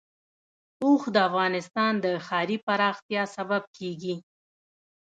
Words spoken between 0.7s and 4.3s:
اوښ د افغانستان د ښاري پراختیا سبب کېږي.